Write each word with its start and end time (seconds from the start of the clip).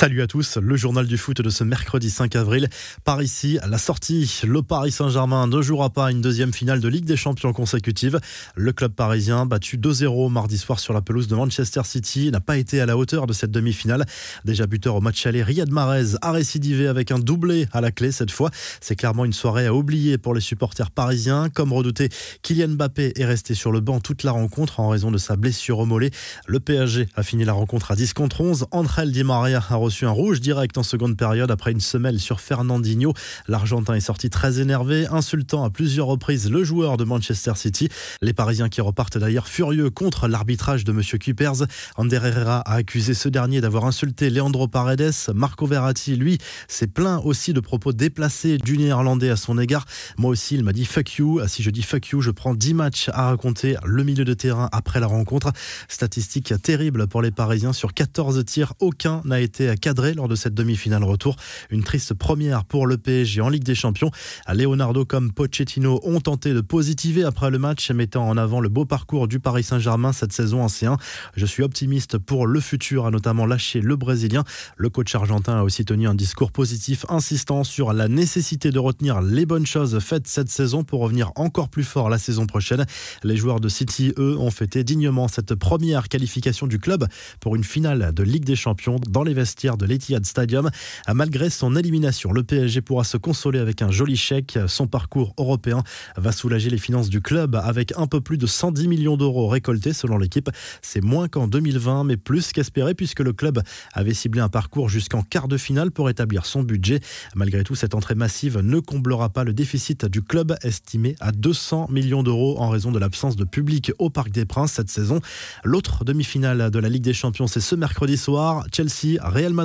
Salut 0.00 0.22
à 0.22 0.26
tous, 0.26 0.56
le 0.56 0.76
journal 0.76 1.06
du 1.06 1.18
foot 1.18 1.42
de 1.42 1.50
ce 1.50 1.62
mercredi 1.62 2.08
5 2.08 2.34
avril. 2.34 2.70
Par 3.04 3.20
ici, 3.20 3.58
la 3.68 3.76
sortie, 3.76 4.40
le 4.44 4.62
Paris 4.62 4.92
Saint-Germain 4.92 5.46
ne 5.46 5.60
jouera 5.60 5.90
pas 5.90 6.10
une 6.10 6.22
deuxième 6.22 6.54
finale 6.54 6.80
de 6.80 6.88
Ligue 6.88 7.04
des 7.04 7.18
Champions 7.18 7.52
consécutive. 7.52 8.18
Le 8.54 8.72
club 8.72 8.94
parisien, 8.94 9.44
battu 9.44 9.76
2-0 9.76 10.32
mardi 10.32 10.56
soir 10.56 10.80
sur 10.80 10.94
la 10.94 11.02
pelouse 11.02 11.28
de 11.28 11.34
Manchester 11.34 11.82
City, 11.84 12.30
n'a 12.30 12.40
pas 12.40 12.56
été 12.56 12.80
à 12.80 12.86
la 12.86 12.96
hauteur 12.96 13.26
de 13.26 13.34
cette 13.34 13.50
demi-finale. 13.50 14.06
Déjà 14.46 14.66
buteur 14.66 14.94
au 14.94 15.02
match 15.02 15.26
aller, 15.26 15.42
Riyad 15.42 15.70
Mahrez 15.70 16.16
a 16.22 16.32
récidivé 16.32 16.86
avec 16.86 17.10
un 17.10 17.18
doublé 17.18 17.68
à 17.70 17.82
la 17.82 17.90
clé 17.92 18.10
cette 18.10 18.30
fois. 18.30 18.50
C'est 18.80 18.96
clairement 18.96 19.26
une 19.26 19.34
soirée 19.34 19.66
à 19.66 19.74
oublier 19.74 20.16
pour 20.16 20.32
les 20.32 20.40
supporters 20.40 20.92
parisiens. 20.92 21.50
Comme 21.50 21.74
redouté, 21.74 22.08
Kylian 22.40 22.68
Mbappé 22.68 23.12
est 23.16 23.26
resté 23.26 23.52
sur 23.52 23.70
le 23.70 23.80
banc 23.80 24.00
toute 24.00 24.22
la 24.22 24.32
rencontre 24.32 24.80
en 24.80 24.88
raison 24.88 25.10
de 25.10 25.18
sa 25.18 25.36
blessure 25.36 25.78
au 25.78 25.84
mollet. 25.84 26.10
Le 26.46 26.58
PSG 26.58 27.06
a 27.16 27.22
fini 27.22 27.44
la 27.44 27.52
rencontre 27.52 27.90
à 27.90 27.96
10 27.96 28.14
contre 28.14 28.40
11. 28.40 28.64
André 28.70 29.06
Di 29.06 29.24
Maria 29.24 29.62
a 29.68 29.89
reçu 29.90 30.06
un 30.06 30.10
rouge 30.10 30.40
direct 30.40 30.78
en 30.78 30.84
seconde 30.84 31.16
période 31.16 31.50
après 31.50 31.72
une 31.72 31.80
semelle 31.80 32.20
sur 32.20 32.40
Fernandinho. 32.40 33.12
L'Argentin 33.48 33.94
est 33.94 34.00
sorti 34.00 34.30
très 34.30 34.60
énervé, 34.60 35.08
insultant 35.10 35.64
à 35.64 35.70
plusieurs 35.70 36.06
reprises 36.06 36.48
le 36.48 36.62
joueur 36.62 36.96
de 36.96 37.02
Manchester 37.02 37.54
City. 37.56 37.88
Les 38.22 38.32
Parisiens 38.32 38.68
qui 38.68 38.80
repartent 38.80 39.18
d'ailleurs 39.18 39.48
furieux 39.48 39.90
contre 39.90 40.28
l'arbitrage 40.28 40.84
de 40.84 40.92
M. 40.92 41.02
Kuipers. 41.02 41.66
Ander 41.96 42.20
Herrera 42.22 42.60
a 42.60 42.74
accusé 42.74 43.14
ce 43.14 43.28
dernier 43.28 43.60
d'avoir 43.60 43.84
insulté 43.84 44.30
Leandro 44.30 44.68
Paredes. 44.68 45.10
Marco 45.34 45.66
Verratti, 45.66 46.14
lui, 46.14 46.38
s'est 46.68 46.86
plaint 46.86 47.20
aussi 47.24 47.52
de 47.52 47.58
propos 47.58 47.92
déplacés 47.92 48.58
du 48.58 48.78
néerlandais 48.78 49.30
à 49.30 49.36
son 49.36 49.58
égard. 49.58 49.86
Moi 50.18 50.30
aussi, 50.30 50.54
il 50.54 50.62
m'a 50.62 50.72
dit 50.72 50.84
fuck 50.84 51.16
you. 51.16 51.40
Si 51.48 51.64
je 51.64 51.70
dis 51.70 51.82
fuck 51.82 52.06
you, 52.10 52.20
je 52.20 52.30
prends 52.30 52.54
10 52.54 52.74
matchs 52.74 53.08
à 53.12 53.26
raconter 53.26 53.76
le 53.84 54.04
milieu 54.04 54.24
de 54.24 54.34
terrain 54.34 54.68
après 54.70 55.00
la 55.00 55.08
rencontre. 55.08 55.50
Statistique 55.88 56.54
terrible 56.62 57.08
pour 57.08 57.22
les 57.22 57.32
Parisiens. 57.32 57.72
Sur 57.72 57.92
14 57.92 58.44
tirs, 58.44 58.74
aucun 58.78 59.20
n'a 59.24 59.40
été 59.40 59.68
cadré 59.80 60.14
lors 60.14 60.28
de 60.28 60.36
cette 60.36 60.54
demi-finale 60.54 61.02
retour. 61.02 61.36
Une 61.70 61.82
triste 61.82 62.14
première 62.14 62.64
pour 62.64 62.86
le 62.86 62.96
PSG 62.96 63.40
en 63.40 63.48
Ligue 63.48 63.64
des 63.64 63.74
Champions. 63.74 64.10
Leonardo 64.52 65.04
comme 65.04 65.32
Pochettino 65.32 66.00
ont 66.04 66.20
tenté 66.20 66.54
de 66.54 66.60
positiver 66.60 67.24
après 67.24 67.50
le 67.50 67.58
match, 67.58 67.90
mettant 67.90 68.28
en 68.28 68.36
avant 68.36 68.60
le 68.60 68.68
beau 68.68 68.84
parcours 68.84 69.26
du 69.26 69.40
Paris 69.40 69.64
Saint-Germain 69.64 70.12
cette 70.12 70.32
saison 70.32 70.62
en 70.62 70.66
C1. 70.66 70.96
Je 71.34 71.46
suis 71.46 71.62
optimiste 71.62 72.18
pour 72.18 72.46
le 72.46 72.60
futur, 72.60 73.06
a 73.06 73.10
notamment 73.10 73.46
lâché 73.46 73.80
le 73.80 73.96
Brésilien. 73.96 74.44
Le 74.76 74.90
coach 74.90 75.14
argentin 75.14 75.58
a 75.58 75.62
aussi 75.62 75.84
tenu 75.84 76.06
un 76.06 76.14
discours 76.14 76.52
positif, 76.52 77.06
insistant 77.08 77.64
sur 77.64 77.92
la 77.92 78.08
nécessité 78.08 78.70
de 78.70 78.78
retenir 78.78 79.20
les 79.20 79.46
bonnes 79.46 79.66
choses 79.66 79.98
faites 79.98 80.28
cette 80.28 80.48
saison 80.48 80.84
pour 80.84 81.00
revenir 81.00 81.32
encore 81.36 81.68
plus 81.68 81.84
fort 81.84 82.10
la 82.10 82.18
saison 82.18 82.46
prochaine. 82.46 82.84
Les 83.22 83.36
joueurs 83.36 83.60
de 83.60 83.68
City, 83.68 84.12
eux, 84.18 84.36
ont 84.38 84.50
fêté 84.50 84.84
dignement 84.84 85.28
cette 85.28 85.54
première 85.54 86.08
qualification 86.08 86.66
du 86.66 86.78
club 86.78 87.06
pour 87.40 87.56
une 87.56 87.64
finale 87.64 88.12
de 88.12 88.22
Ligue 88.22 88.44
des 88.44 88.56
Champions 88.56 88.96
dans 89.08 89.22
les 89.22 89.34
vestiaires 89.34 89.69
de 89.76 89.86
l'Etihad 89.86 90.24
Stadium. 90.24 90.70
Malgré 91.12 91.50
son 91.50 91.76
élimination, 91.76 92.32
le 92.32 92.42
PSG 92.42 92.80
pourra 92.80 93.04
se 93.04 93.16
consoler 93.16 93.58
avec 93.58 93.82
un 93.82 93.90
joli 93.90 94.16
chèque. 94.16 94.58
Son 94.66 94.86
parcours 94.86 95.34
européen 95.38 95.82
va 96.16 96.32
soulager 96.32 96.70
les 96.70 96.78
finances 96.78 97.08
du 97.08 97.20
club 97.20 97.54
avec 97.56 97.92
un 97.96 98.06
peu 98.06 98.20
plus 98.20 98.38
de 98.38 98.46
110 98.46 98.88
millions 98.88 99.16
d'euros 99.16 99.48
récoltés 99.48 99.92
selon 99.92 100.18
l'équipe. 100.18 100.50
C'est 100.82 101.02
moins 101.02 101.28
qu'en 101.28 101.46
2020, 101.46 102.04
mais 102.04 102.16
plus 102.16 102.52
qu'espéré 102.52 102.94
puisque 102.94 103.20
le 103.20 103.32
club 103.32 103.62
avait 103.92 104.14
ciblé 104.14 104.40
un 104.40 104.48
parcours 104.48 104.88
jusqu'en 104.88 105.22
quart 105.22 105.48
de 105.48 105.56
finale 105.56 105.90
pour 105.90 106.10
établir 106.10 106.46
son 106.46 106.62
budget. 106.62 107.00
Malgré 107.34 107.64
tout, 107.64 107.74
cette 107.74 107.94
entrée 107.94 108.14
massive 108.14 108.58
ne 108.58 108.80
comblera 108.80 109.28
pas 109.28 109.44
le 109.44 109.52
déficit 109.52 110.04
du 110.06 110.22
club 110.22 110.56
estimé 110.62 111.16
à 111.20 111.32
200 111.32 111.88
millions 111.90 112.22
d'euros 112.22 112.58
en 112.58 112.68
raison 112.68 112.90
de 112.90 112.98
l'absence 112.98 113.36
de 113.36 113.44
public 113.44 113.92
au 113.98 114.10
Parc 114.10 114.30
des 114.30 114.44
Princes 114.44 114.72
cette 114.72 114.90
saison. 114.90 115.20
L'autre 115.64 116.04
demi-finale 116.04 116.70
de 116.70 116.78
la 116.78 116.88
Ligue 116.88 117.02
des 117.02 117.12
Champions, 117.12 117.46
c'est 117.46 117.60
ce 117.60 117.74
mercredi 117.74 118.16
soir. 118.16 118.64
Chelsea-Real 118.72 119.52
Madrid. 119.52 119.59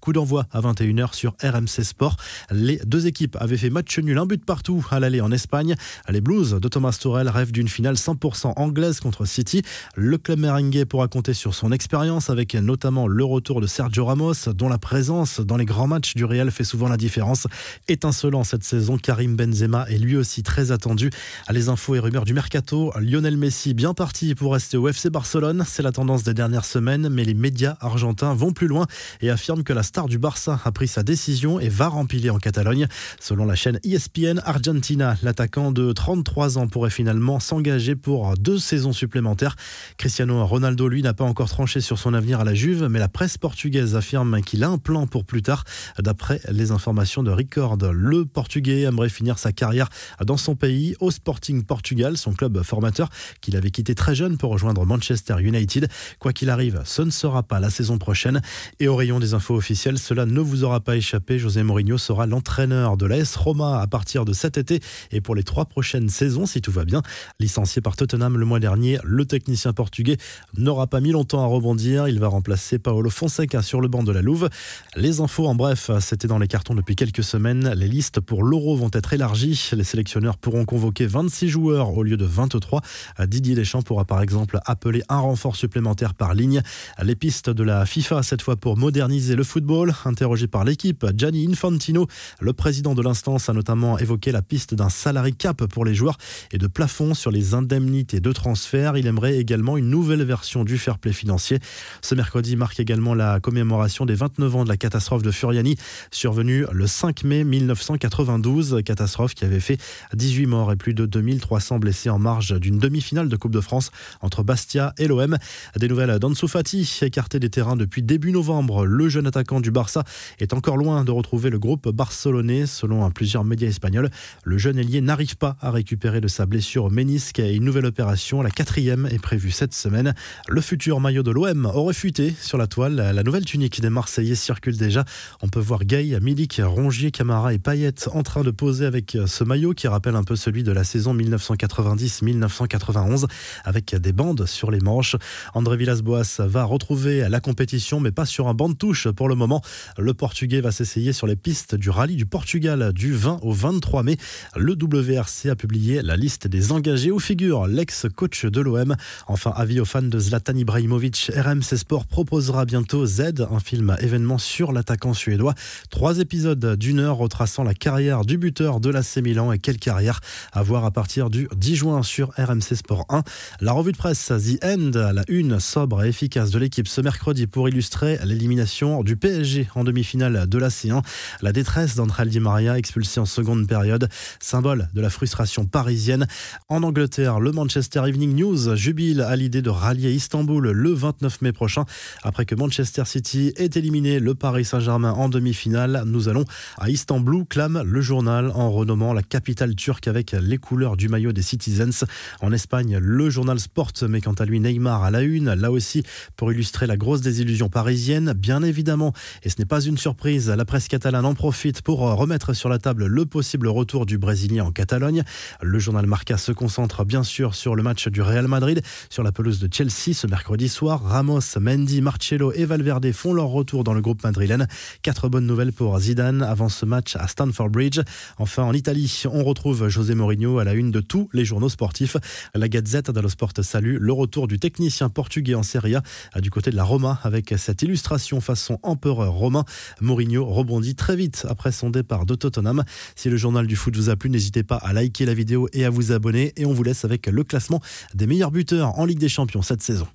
Coup 0.00 0.12
d'envoi 0.12 0.46
à 0.52 0.60
21h 0.60 1.14
sur 1.14 1.34
RMC 1.42 1.84
Sport. 1.84 2.16
Les 2.50 2.80
deux 2.84 3.06
équipes 3.06 3.36
avaient 3.40 3.56
fait 3.56 3.70
match 3.70 3.98
nul, 3.98 4.18
un 4.18 4.26
but 4.26 4.44
partout 4.44 4.86
à 4.90 5.00
l'aller 5.00 5.20
en 5.20 5.32
Espagne. 5.32 5.74
Les 6.08 6.20
Blues 6.20 6.58
de 6.60 6.68
Thomas 6.68 6.96
Torel 7.00 7.28
rêvent 7.28 7.52
d'une 7.52 7.68
finale 7.68 7.94
100% 7.94 8.52
anglaise 8.56 9.00
contre 9.00 9.24
City. 9.24 9.62
Le 9.94 10.18
club 10.18 10.40
merengue 10.40 10.84
pourra 10.84 11.08
compter 11.08 11.34
sur 11.34 11.54
son 11.54 11.72
expérience 11.72 12.30
avec 12.30 12.54
notamment 12.54 13.06
le 13.06 13.24
retour 13.24 13.60
de 13.60 13.66
Sergio 13.66 14.04
Ramos, 14.04 14.52
dont 14.54 14.68
la 14.68 14.78
présence 14.78 15.40
dans 15.40 15.56
les 15.56 15.64
grands 15.64 15.86
matchs 15.86 16.14
du 16.14 16.24
Real 16.24 16.50
fait 16.50 16.64
souvent 16.64 16.88
la 16.88 16.96
différence. 16.96 17.46
Étincelant 17.88 18.44
cette 18.44 18.64
saison, 18.64 18.98
Karim 18.98 19.36
Benzema 19.36 19.86
est 19.88 19.98
lui 19.98 20.16
aussi 20.16 20.42
très 20.42 20.70
attendu. 20.70 21.10
Les 21.50 21.68
infos 21.68 21.94
et 21.94 21.98
rumeurs 21.98 22.24
du 22.24 22.34
mercato, 22.34 22.92
Lionel 23.00 23.36
Messi 23.36 23.74
bien 23.74 23.94
parti 23.94 24.34
pour 24.34 24.52
rester 24.52 24.76
au 24.76 24.88
FC 24.88 25.10
Barcelone. 25.10 25.64
C'est 25.66 25.82
la 25.82 25.92
tendance 25.92 26.22
des 26.22 26.34
dernières 26.34 26.64
semaines, 26.64 27.08
mais 27.08 27.24
les 27.24 27.34
médias 27.34 27.76
argentins 27.80 28.34
vont 28.34 28.52
plus 28.52 28.66
loin 28.66 28.86
et 29.22 29.30
affirment 29.30 29.62
que 29.62 29.72
la 29.72 29.82
star 29.82 30.06
du 30.06 30.18
Barça 30.18 30.60
a 30.64 30.72
pris 30.72 30.88
sa 30.88 31.02
décision 31.02 31.60
et 31.60 31.68
va 31.68 31.88
rempiler 31.88 32.30
en 32.30 32.38
Catalogne. 32.38 32.86
Selon 33.20 33.44
la 33.44 33.54
chaîne 33.54 33.78
ESPN 33.84 34.40
Argentina, 34.44 35.16
l'attaquant 35.22 35.72
de 35.72 35.92
33 35.92 36.58
ans 36.58 36.68
pourrait 36.68 36.90
finalement 36.90 37.40
s'engager 37.40 37.96
pour 37.96 38.34
deux 38.36 38.58
saisons 38.58 38.92
supplémentaires. 38.92 39.56
Cristiano 39.96 40.44
Ronaldo, 40.46 40.88
lui, 40.88 41.02
n'a 41.02 41.14
pas 41.14 41.24
encore 41.24 41.48
tranché 41.48 41.80
sur 41.80 41.98
son 41.98 42.14
avenir 42.14 42.40
à 42.40 42.44
la 42.44 42.54
Juve, 42.54 42.86
mais 42.88 42.98
la 42.98 43.08
presse 43.08 43.38
portugaise 43.38 43.96
affirme 43.96 44.40
qu'il 44.42 44.64
a 44.64 44.68
un 44.68 44.78
plan 44.78 45.06
pour 45.06 45.24
plus 45.24 45.42
tard. 45.42 45.64
D'après 45.98 46.40
les 46.50 46.70
informations 46.70 47.22
de 47.22 47.30
Record, 47.30 47.78
le 47.92 48.24
Portugais 48.24 48.82
aimerait 48.82 49.08
finir 49.08 49.38
sa 49.38 49.52
carrière 49.52 49.88
dans 50.24 50.36
son 50.36 50.54
pays, 50.54 50.94
au 51.00 51.10
Sporting 51.10 51.64
Portugal, 51.64 52.16
son 52.16 52.32
club 52.32 52.62
formateur, 52.62 53.08
qu'il 53.40 53.56
avait 53.56 53.70
quitté 53.70 53.94
très 53.94 54.14
jeune 54.14 54.38
pour 54.38 54.52
rejoindre 54.52 54.84
Manchester 54.86 55.36
United. 55.40 55.88
Quoi 56.18 56.32
qu'il 56.32 56.50
arrive, 56.50 56.82
ce 56.84 57.02
ne 57.02 57.10
sera 57.10 57.42
pas 57.42 57.60
la 57.60 57.70
saison 57.70 57.98
prochaine. 57.98 58.40
Et 58.78 58.88
au 58.88 58.96
rayon 58.96 59.09
des 59.18 59.34
info 59.34 59.56
officielle, 59.56 59.98
cela 59.98 60.26
ne 60.26 60.40
vous 60.40 60.62
aura 60.62 60.78
pas 60.78 60.96
échappé. 60.96 61.38
José 61.38 61.64
Mourinho 61.64 61.98
sera 61.98 62.26
l'entraîneur 62.26 62.96
de 62.96 63.06
l'AS 63.06 63.34
Roma 63.34 63.80
à 63.80 63.86
partir 63.88 64.24
de 64.24 64.32
cet 64.32 64.56
été 64.56 64.80
et 65.10 65.20
pour 65.20 65.34
les 65.34 65.42
trois 65.42 65.64
prochaines 65.64 66.08
saisons, 66.08 66.46
si 66.46 66.60
tout 66.60 66.70
va 66.70 66.84
bien. 66.84 67.02
Licencié 67.40 67.82
par 67.82 67.96
Tottenham 67.96 68.38
le 68.38 68.44
mois 68.44 68.60
dernier, 68.60 68.98
le 69.02 69.24
technicien 69.24 69.72
portugais 69.72 70.18
n'aura 70.56 70.86
pas 70.86 71.00
mis 71.00 71.10
longtemps 71.10 71.42
à 71.42 71.46
rebondir. 71.46 72.06
Il 72.06 72.20
va 72.20 72.28
remplacer 72.28 72.78
Paolo 72.78 73.10
Fonseca 73.10 73.62
sur 73.62 73.80
le 73.80 73.88
banc 73.88 74.04
de 74.04 74.12
la 74.12 74.22
Louve. 74.22 74.48
Les 74.94 75.20
infos, 75.20 75.48
en 75.48 75.56
bref, 75.56 75.90
c'était 75.98 76.28
dans 76.28 76.38
les 76.38 76.48
cartons 76.48 76.74
depuis 76.74 76.94
quelques 76.94 77.24
semaines. 77.24 77.72
Les 77.74 77.88
listes 77.88 78.20
pour 78.20 78.44
l'Euro 78.44 78.76
vont 78.76 78.90
être 78.92 79.12
élargies. 79.12 79.70
Les 79.72 79.84
sélectionneurs 79.84 80.36
pourront 80.36 80.64
convoquer 80.64 81.06
26 81.06 81.48
joueurs 81.48 81.96
au 81.96 82.04
lieu 82.04 82.16
de 82.16 82.26
23. 82.26 82.82
Didier 83.26 83.56
Deschamps 83.56 83.82
pourra 83.82 84.04
par 84.04 84.22
exemple 84.22 84.60
appeler 84.66 85.02
un 85.08 85.18
renfort 85.18 85.56
supplémentaire 85.56 86.14
par 86.14 86.34
ligne. 86.34 86.62
Les 87.02 87.16
pistes 87.16 87.50
de 87.50 87.64
la 87.64 87.86
FIFA, 87.86 88.22
cette 88.22 88.42
fois 88.42 88.56
pour 88.56 88.76
moderniser 88.76 88.99
le 89.08 89.44
football. 89.44 89.94
Interrogé 90.04 90.46
par 90.46 90.64
l'équipe, 90.64 91.06
Gianni 91.16 91.48
Infantino, 91.50 92.06
le 92.40 92.52
président 92.52 92.94
de 92.94 93.02
l'instance, 93.02 93.48
a 93.48 93.54
notamment 93.54 93.98
évoqué 93.98 94.30
la 94.30 94.42
piste 94.42 94.74
d'un 94.74 94.90
salary 94.90 95.32
cap 95.32 95.64
pour 95.66 95.86
les 95.86 95.94
joueurs 95.94 96.18
et 96.52 96.58
de 96.58 96.66
plafond 96.66 97.14
sur 97.14 97.30
les 97.30 97.54
indemnités 97.54 98.20
de 98.20 98.32
transfert. 98.32 98.98
Il 98.98 99.06
aimerait 99.06 99.38
également 99.38 99.78
une 99.78 99.88
nouvelle 99.88 100.22
version 100.22 100.64
du 100.64 100.76
fair 100.76 100.98
play 100.98 101.14
financier. 101.14 101.60
Ce 102.02 102.14
mercredi 102.14 102.56
marque 102.56 102.78
également 102.78 103.14
la 103.14 103.40
commémoration 103.40 104.04
des 104.04 104.14
29 104.14 104.56
ans 104.56 104.64
de 104.64 104.68
la 104.68 104.76
catastrophe 104.76 105.22
de 105.22 105.30
Furiani, 105.30 105.76
survenue 106.10 106.66
le 106.70 106.86
5 106.86 107.24
mai 107.24 107.44
1992. 107.44 108.80
Catastrophe 108.84 109.34
qui 109.34 109.46
avait 109.46 109.60
fait 109.60 109.78
18 110.14 110.46
morts 110.46 110.72
et 110.72 110.76
plus 110.76 110.92
de 110.92 111.06
2300 111.06 111.78
blessés 111.78 112.10
en 112.10 112.18
marge 112.18 112.58
d'une 112.60 112.78
demi-finale 112.78 113.28
de 113.30 113.36
Coupe 113.36 113.52
de 113.52 113.60
France 113.62 113.92
entre 114.20 114.42
Bastia 114.42 114.92
et 114.98 115.06
l'OM. 115.06 115.38
Des 115.76 115.88
nouvelles 115.88 116.18
d'Ansu 116.18 116.48
Fati, 116.48 116.98
écarté 117.00 117.40
des 117.40 117.48
terrains 117.48 117.76
depuis 117.76 118.02
début 118.02 118.32
novembre. 118.32 118.89
Le 118.90 119.08
jeune 119.08 119.28
attaquant 119.28 119.60
du 119.60 119.70
Barça 119.70 120.02
est 120.40 120.52
encore 120.52 120.76
loin 120.76 121.04
de 121.04 121.12
retrouver 121.12 121.48
le 121.48 121.60
groupe 121.60 121.88
barcelonais. 121.90 122.66
Selon 122.66 123.08
plusieurs 123.12 123.44
médias 123.44 123.68
espagnols, 123.68 124.10
le 124.42 124.58
jeune 124.58 124.80
ailier 124.80 125.00
n'arrive 125.00 125.36
pas 125.36 125.56
à 125.60 125.70
récupérer 125.70 126.20
de 126.20 126.26
sa 126.26 126.44
blessure 126.44 126.86
au 126.86 126.90
ménisque 126.90 127.38
et 127.38 127.54
une 127.54 127.62
nouvelle 127.62 127.86
opération, 127.86 128.42
la 128.42 128.50
quatrième, 128.50 129.06
est 129.06 129.20
prévue 129.20 129.52
cette 129.52 129.74
semaine. 129.74 130.12
Le 130.48 130.60
futur 130.60 130.98
maillot 130.98 131.22
de 131.22 131.30
l'OM 131.30 131.66
aurait 131.66 131.94
fuité 131.94 132.34
sur 132.40 132.58
la 132.58 132.66
toile. 132.66 132.96
La 132.96 133.22
nouvelle 133.22 133.44
tunique 133.44 133.80
des 133.80 133.90
Marseillais 133.90 134.34
circule 134.34 134.76
déjà. 134.76 135.04
On 135.40 135.46
peut 135.46 135.60
voir 135.60 135.84
Gay, 135.84 136.18
Milik, 136.20 136.60
Rongier, 136.64 137.12
Camara 137.12 137.54
et 137.54 137.60
Payet 137.60 138.08
en 138.12 138.24
train 138.24 138.42
de 138.42 138.50
poser 138.50 138.86
avec 138.86 139.16
ce 139.24 139.44
maillot 139.44 139.72
qui 139.72 139.86
rappelle 139.86 140.16
un 140.16 140.24
peu 140.24 140.34
celui 140.34 140.64
de 140.64 140.72
la 140.72 140.82
saison 140.82 141.14
1990-1991 141.14 143.26
avec 143.64 143.94
des 143.94 144.12
bandes 144.12 144.46
sur 144.46 144.72
les 144.72 144.80
manches. 144.80 145.14
André 145.54 145.76
Villas-Boas 145.76 146.40
va 146.40 146.64
retrouver 146.64 147.28
la 147.28 147.38
compétition 147.38 148.00
mais 148.00 148.10
pas 148.10 148.26
sur 148.26 148.48
un 148.48 148.54
banc 148.54 148.79
touche 148.80 149.08
pour 149.10 149.28
le 149.28 149.34
moment. 149.34 149.60
Le 149.98 150.14
Portugais 150.14 150.62
va 150.62 150.72
s'essayer 150.72 151.12
sur 151.12 151.26
les 151.26 151.36
pistes 151.36 151.74
du 151.74 151.90
rallye 151.90 152.16
du 152.16 152.24
Portugal 152.24 152.94
du 152.94 153.12
20 153.12 153.40
au 153.42 153.52
23 153.52 154.02
mai. 154.02 154.16
Le 154.56 154.72
WRC 154.72 155.50
a 155.50 155.54
publié 155.54 156.00
la 156.00 156.16
liste 156.16 156.46
des 156.46 156.72
engagés 156.72 157.10
où 157.10 157.18
figure 157.18 157.66
l'ex-coach 157.66 158.46
de 158.46 158.60
l'OM. 158.62 158.96
Enfin, 159.28 159.52
avis 159.54 159.80
aux 159.80 159.84
fans 159.84 160.00
de 160.00 160.18
Zlatan 160.18 160.56
Ibrahimovic, 160.56 161.30
RMC 161.36 161.76
Sport 161.76 162.06
proposera 162.06 162.64
bientôt 162.64 163.04
Z, 163.04 163.46
un 163.50 163.60
film 163.60 163.94
événement 164.00 164.38
sur 164.38 164.72
l'attaquant 164.72 165.12
suédois. 165.12 165.54
Trois 165.90 166.18
épisodes 166.18 166.76
d'une 166.76 167.00
heure 167.00 167.18
retraçant 167.18 167.64
la 167.64 167.74
carrière 167.74 168.24
du 168.24 168.38
buteur 168.38 168.80
de 168.80 168.88
l'AC 168.88 169.18
Milan 169.18 169.52
et 169.52 169.58
quelle 169.58 169.78
carrière 169.78 170.20
à 170.54 170.62
voir 170.62 170.86
à 170.86 170.90
partir 170.90 171.28
du 171.28 171.48
10 171.54 171.76
juin 171.76 172.02
sur 172.02 172.30
RMC 172.38 172.76
Sport 172.76 173.04
1. 173.10 173.24
La 173.60 173.72
revue 173.72 173.92
de 173.92 173.98
presse 173.98 174.28
The 174.28 174.64
End, 174.64 174.92
la 174.94 175.24
une 175.28 175.60
sobre 175.60 176.02
et 176.02 176.08
efficace 176.08 176.50
de 176.50 176.58
l'équipe 176.58 176.88
ce 176.88 177.02
mercredi 177.02 177.46
pour 177.46 177.68
illustrer 177.68 178.18
l'élimination 178.24 178.69
du 179.04 179.16
PSG 179.16 179.68
en 179.74 179.82
demi-finale 179.82 180.48
de 180.48 180.58
la 180.58 180.68
C1. 180.68 181.02
La 181.42 181.52
détresse 181.52 181.96
d'André 181.96 182.26
Di 182.26 182.38
Maria 182.38 182.78
expulsé 182.78 183.18
en 183.18 183.26
seconde 183.26 183.66
période, 183.66 184.08
symbole 184.38 184.88
de 184.94 185.00
la 185.00 185.10
frustration 185.10 185.66
parisienne. 185.66 186.28
En 186.68 186.84
Angleterre, 186.84 187.40
le 187.40 187.50
Manchester 187.50 188.02
Evening 188.06 188.36
News 188.36 188.76
jubile 188.76 189.22
à 189.22 189.34
l'idée 189.34 189.60
de 189.60 189.70
rallier 189.70 190.12
Istanbul 190.12 190.70
le 190.70 190.92
29 190.92 191.42
mai 191.42 191.52
prochain. 191.52 191.84
Après 192.22 192.44
que 192.44 192.54
Manchester 192.54 193.02
City 193.06 193.52
ait 193.56 193.70
éliminé 193.74 194.20
le 194.20 194.36
Paris 194.36 194.64
Saint-Germain 194.64 195.12
en 195.12 195.28
demi-finale, 195.28 196.04
nous 196.06 196.28
allons 196.28 196.44
à 196.78 196.90
Istanbul, 196.90 197.44
clame 197.48 197.82
le 197.84 198.00
journal 198.00 198.52
en 198.54 198.70
renommant 198.70 199.12
la 199.12 199.22
capitale 199.22 199.74
turque 199.74 200.06
avec 200.06 200.30
les 200.32 200.58
couleurs 200.58 200.96
du 200.96 201.08
maillot 201.08 201.32
des 201.32 201.42
Citizens. 201.42 202.04
En 202.40 202.52
Espagne, 202.52 202.98
le 202.98 203.30
journal 203.30 203.58
Sport 203.58 203.92
met 204.08 204.20
quant 204.20 204.34
à 204.34 204.44
lui 204.44 204.60
Neymar 204.60 205.02
à 205.02 205.10
la 205.10 205.22
une, 205.22 205.54
là 205.54 205.72
aussi 205.72 206.04
pour 206.36 206.52
illustrer 206.52 206.86
la 206.86 206.96
grosse 206.96 207.20
désillusion 207.20 207.68
parisienne. 207.68 208.32
Bien 208.60 208.68
évidemment, 208.68 209.14
et 209.42 209.48
ce 209.48 209.54
n'est 209.58 209.64
pas 209.64 209.80
une 209.80 209.96
surprise, 209.96 210.50
la 210.50 210.66
presse 210.66 210.86
catalane 210.86 211.24
en 211.24 211.32
profite 211.32 211.80
pour 211.80 212.00
remettre 212.00 212.52
sur 212.52 212.68
la 212.68 212.78
table 212.78 213.06
le 213.06 213.24
possible 213.24 213.68
retour 213.68 214.04
du 214.04 214.18
Brésilien 214.18 214.64
en 214.64 214.70
Catalogne. 214.70 215.22
Le 215.62 215.78
journal 215.78 216.04
Marca 216.04 216.36
se 216.36 216.52
concentre 216.52 217.06
bien 217.06 217.22
sûr 217.22 217.54
sur 217.54 217.74
le 217.74 217.82
match 217.82 218.08
du 218.08 218.20
Real 218.20 218.48
Madrid 218.48 218.82
sur 219.08 219.22
la 219.22 219.32
pelouse 219.32 219.60
de 219.60 219.68
Chelsea 219.72 220.12
ce 220.12 220.26
mercredi 220.26 220.68
soir. 220.68 221.02
Ramos, 221.02 221.40
Mendy, 221.58 222.02
Marcello 222.02 222.52
et 222.52 222.66
Valverde 222.66 223.10
font 223.12 223.32
leur 223.32 223.46
retour 223.46 223.82
dans 223.82 223.94
le 223.94 224.02
groupe 224.02 224.22
madrilène. 224.24 224.68
Quatre 225.00 225.30
bonnes 225.30 225.46
nouvelles 225.46 225.72
pour 225.72 225.98
Zidane 225.98 226.42
avant 226.42 226.68
ce 226.68 226.84
match 226.84 227.16
à 227.16 227.28
Stamford 227.28 227.70
Bridge. 227.70 228.00
Enfin, 228.36 228.64
en 228.64 228.74
Italie, 228.74 229.22
on 229.32 229.42
retrouve 229.42 229.88
José 229.88 230.14
Mourinho 230.14 230.58
à 230.58 230.64
la 230.64 230.74
une 230.74 230.90
de 230.90 231.00
tous 231.00 231.30
les 231.32 231.46
journaux 231.46 231.70
sportifs. 231.70 232.18
La 232.54 232.68
Gazette 232.68 233.10
dello 233.10 233.30
Sport 233.30 233.52
salue 233.62 233.96
le 233.98 234.12
retour 234.12 234.48
du 234.48 234.58
technicien 234.58 235.08
portugais 235.08 235.54
en 235.54 235.62
Serie 235.62 235.94
A 235.94 236.02
du 236.42 236.50
côté 236.50 236.70
de 236.70 236.76
la 236.76 236.84
Roma 236.84 237.20
avec 237.22 237.54
cette 237.56 237.80
illustration 237.80 238.42
façon 238.50 238.80
empereur 238.82 239.32
romain. 239.32 239.64
Mourinho 240.00 240.44
rebondit 240.44 240.96
très 240.96 241.14
vite 241.14 241.46
après 241.48 241.70
son 241.70 241.88
départ 241.88 242.26
de 242.26 242.34
Tottenham. 242.34 242.82
Si 243.14 243.30
le 243.30 243.36
journal 243.36 243.68
du 243.68 243.76
foot 243.76 243.94
vous 243.94 244.10
a 244.10 244.16
plu, 244.16 244.28
n'hésitez 244.28 244.64
pas 244.64 244.74
à 244.76 244.92
liker 244.92 245.24
la 245.24 245.34
vidéo 245.34 245.68
et 245.72 245.84
à 245.84 245.90
vous 245.90 246.10
abonner. 246.10 246.52
Et 246.56 246.66
on 246.66 246.72
vous 246.72 246.82
laisse 246.82 247.04
avec 247.04 247.28
le 247.28 247.44
classement 247.44 247.80
des 248.14 248.26
meilleurs 248.26 248.50
buteurs 248.50 248.98
en 248.98 249.04
Ligue 249.04 249.20
des 249.20 249.28
Champions 249.28 249.62
cette 249.62 249.82
saison. 249.82 250.08